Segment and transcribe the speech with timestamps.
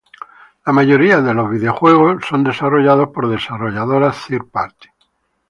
[0.65, 4.89] La mayoría de los videojuegos son desarrollados por desarrolladoras third party.